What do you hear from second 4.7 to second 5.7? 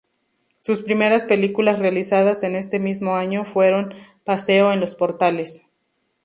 en los Portales¨.